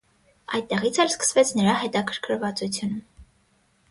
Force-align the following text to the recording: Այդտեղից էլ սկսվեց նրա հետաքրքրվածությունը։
Այդտեղից 0.59 0.95
էլ 1.03 1.09
սկսվեց 1.13 1.51
նրա 1.59 1.75
հետաքրքրվածությունը։ 1.83 3.01